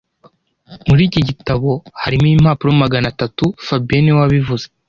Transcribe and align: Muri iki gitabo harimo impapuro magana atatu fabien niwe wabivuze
Muri 0.87 1.01
iki 1.09 1.21
gitabo 1.29 1.69
harimo 2.03 2.25
impapuro 2.29 2.69
magana 2.83 3.07
atatu 3.13 3.43
fabien 3.65 4.01
niwe 4.03 4.19
wabivuze 4.21 4.65